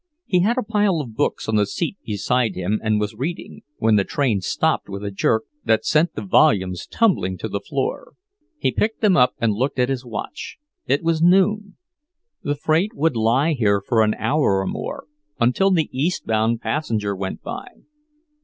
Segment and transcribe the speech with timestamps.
[0.25, 3.97] He had a pile of books on the seat beside him and was reading, when
[3.97, 8.13] the train stopped with a jerk that sent the volumes tumbling to the floor.
[8.57, 10.57] He picked them up and looked at his watch.
[10.87, 11.77] It was noon.
[12.41, 15.05] The freight would lie here for an hour or more,
[15.39, 17.67] until the east bound passenger went by.